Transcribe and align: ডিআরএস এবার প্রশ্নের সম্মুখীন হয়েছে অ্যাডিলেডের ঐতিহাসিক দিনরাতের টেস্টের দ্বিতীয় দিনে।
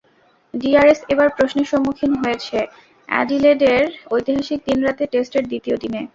ডিআরএস 0.53 0.99
এবার 1.13 1.29
প্রশ্নের 1.37 1.69
সম্মুখীন 1.71 2.11
হয়েছে 2.21 2.57
অ্যাডিলেডের 3.09 3.85
ঐতিহাসিক 4.11 4.59
দিনরাতের 4.67 5.11
টেস্টের 5.13 5.43
দ্বিতীয় 5.49 5.75
দিনে। 5.83 6.01